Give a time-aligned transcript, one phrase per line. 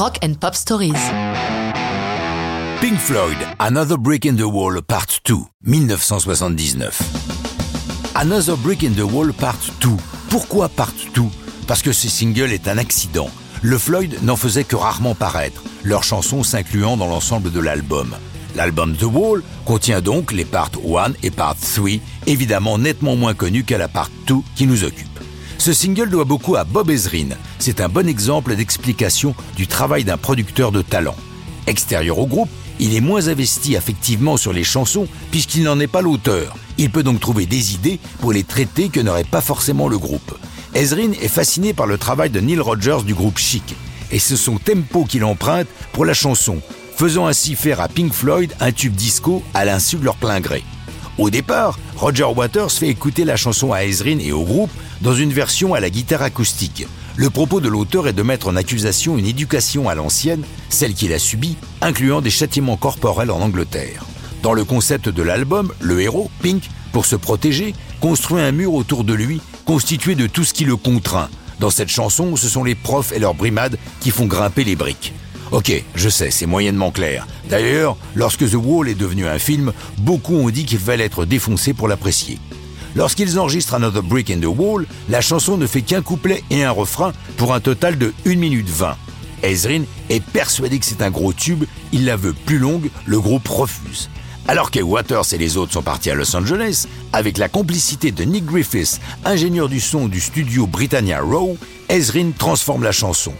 [0.00, 0.94] Rock and Pop Stories.
[2.80, 5.34] Pink Floyd, Another Brick in the Wall, Part 2,
[5.66, 6.90] 1979.
[8.14, 9.90] Another Brick in the Wall, Part 2.
[10.30, 11.24] Pourquoi Part 2
[11.66, 13.28] Parce que ce single est un accident.
[13.60, 18.16] Le Floyd n'en faisait que rarement paraître, leurs chansons s'incluant dans l'ensemble de l'album.
[18.56, 23.64] L'album The Wall contient donc les Part 1 et Part 3, évidemment nettement moins connus
[23.64, 25.20] qu'à la Part 2 qui nous occupe.
[25.60, 27.36] Ce single doit beaucoup à Bob Ezrin.
[27.58, 31.14] C'est un bon exemple d'explication du travail d'un producteur de talent.
[31.66, 36.00] Extérieur au groupe, il est moins investi affectivement sur les chansons puisqu'il n'en est pas
[36.00, 36.56] l'auteur.
[36.78, 40.34] Il peut donc trouver des idées pour les traiter que n'aurait pas forcément le groupe.
[40.74, 43.74] Ezrin est fasciné par le travail de Neil Rogers du groupe Chic
[44.10, 46.62] et c'est son tempo qu'il emprunte pour la chanson,
[46.96, 50.64] faisant ainsi faire à Pink Floyd un tube disco à l'insu de leur plein gré.
[51.20, 54.70] Au départ, Roger Waters fait écouter la chanson à Ezrin et au groupe
[55.02, 56.86] dans une version à la guitare acoustique.
[57.14, 61.12] Le propos de l'auteur est de mettre en accusation une éducation à l'ancienne, celle qu'il
[61.12, 64.06] a subie, incluant des châtiments corporels en Angleterre.
[64.42, 69.04] Dans le concept de l'album, le héros, Pink, pour se protéger, construit un mur autour
[69.04, 71.28] de lui, constitué de tout ce qui le contraint.
[71.58, 75.12] Dans cette chanson, ce sont les profs et leurs brimades qui font grimper les briques.
[75.52, 77.26] Ok, je sais, c'est moyennement clair.
[77.48, 81.72] D'ailleurs, lorsque The Wall est devenu un film, beaucoup ont dit qu'il fallait être défoncé
[81.74, 82.38] pour l'apprécier.
[82.94, 86.70] Lorsqu'ils enregistrent Another Brick in the Wall, la chanson ne fait qu'un couplet et un
[86.70, 88.96] refrain pour un total de 1 minute 20.
[89.42, 93.48] Ezrin est persuadé que c'est un gros tube, il la veut plus longue, le groupe
[93.48, 94.08] refuse.
[94.46, 98.22] Alors que Waters et les autres sont partis à Los Angeles, avec la complicité de
[98.22, 101.56] Nick Griffiths, ingénieur du son du studio Britannia Row,
[101.88, 103.32] Ezrin transforme la chanson.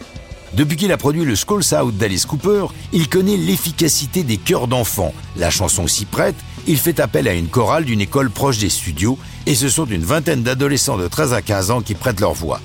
[0.54, 5.14] Depuis qu'il a produit le Skulls Out d'Alice Cooper, il connaît l'efficacité des chœurs d'enfants.
[5.36, 6.34] La chanson s'y prête,
[6.66, 10.04] il fait appel à une chorale d'une école proche des studios, et ce sont une
[10.04, 12.60] vingtaine d'adolescents de 13 à 15 ans qui prêtent leur voix.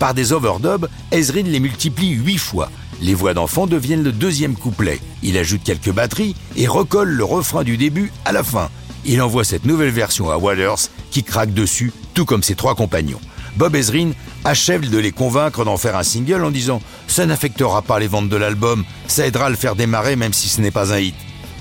[0.00, 2.70] Par des overdubs, Ezrin les multiplie huit fois.
[3.00, 5.00] Les voix d'enfants deviennent le deuxième couplet.
[5.22, 8.70] Il ajoute quelques batteries et recolle le refrain du début à la fin.
[9.04, 13.20] Il envoie cette nouvelle version à Waters qui craque dessus, tout comme ses trois compagnons.
[13.60, 14.12] Bob Ezrin
[14.44, 18.30] achève de les convaincre d'en faire un single en disant Ça n'affectera pas les ventes
[18.30, 21.14] de l'album, ça aidera à le faire démarrer même si ce n'est pas un hit.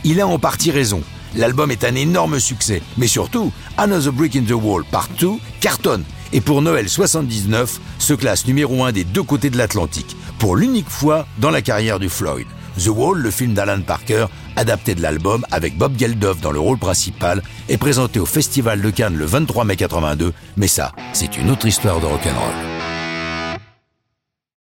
[0.06, 1.02] Il a en partie raison.
[1.36, 5.28] L'album est un énorme succès, mais surtout, Another Brick in the Wall Part 2
[5.60, 10.56] cartonne et pour Noël 79 se classe numéro 1 des deux côtés de l'Atlantique, pour
[10.56, 12.48] l'unique fois dans la carrière du Floyd.
[12.78, 14.26] The Wall, le film d'Alan Parker,
[14.56, 18.90] adapté de l'album avec Bob Geldof dans le rôle principal, est présenté au Festival de
[18.90, 22.79] Cannes le 23 mai 82, mais ça, c'est une autre histoire de rock'n'roll.